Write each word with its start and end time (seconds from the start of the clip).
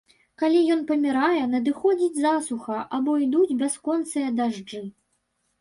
Калі 0.43 0.61
ён 0.75 0.79
памірае, 0.91 1.43
надыходзіць 1.51 2.17
засуха 2.23 2.79
або 2.99 3.11
ідуць 3.27 3.57
бясконцыя 3.63 4.33
дажджы. 4.41 4.83